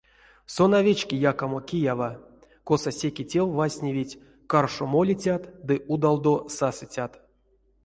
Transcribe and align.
Сон 0.53 0.71
а 0.77 0.79
вечки 0.87 1.15
якамо 1.31 1.59
киява, 1.69 2.09
косо 2.67 2.91
секе 2.99 3.23
тев 3.31 3.45
вастневить 3.57 4.19
каршо 4.51 4.85
молицят 4.93 5.43
ды 5.67 5.75
удалдо 5.93 6.33
сасыцят. 6.57 7.11